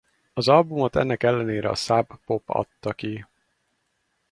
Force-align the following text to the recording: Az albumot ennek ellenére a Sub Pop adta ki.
Az 0.33 0.47
albumot 0.47 0.95
ennek 0.95 1.23
ellenére 1.23 1.69
a 1.69 1.75
Sub 1.75 2.07
Pop 2.25 2.43
adta 2.49 2.93
ki. 2.93 3.25